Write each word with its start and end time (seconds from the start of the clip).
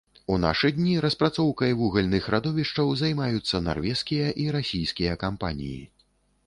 У 0.35 0.35
нашы 0.43 0.69
дні 0.77 0.95
распрацоўкай 1.05 1.75
вугальных 1.81 2.31
радовішчаў 2.37 2.87
займаюцца 3.03 3.63
нарвежскія 3.67 4.27
і 4.47 4.51
расійскія 4.59 5.13
кампаніі. 5.29 5.81